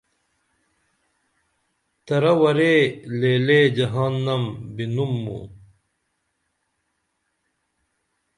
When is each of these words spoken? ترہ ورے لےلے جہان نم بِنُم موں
ترہ 2.05 2.33
ورے 2.41 2.75
لےلے 3.19 3.59
جہان 3.75 4.13
نم 4.25 4.43
بِنُم 4.75 5.11
موں 5.23 5.45